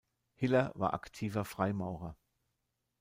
Hiller 0.33 0.71
war 0.73 0.95
aktiver 0.95 1.45
Freimaurer. 1.45 2.17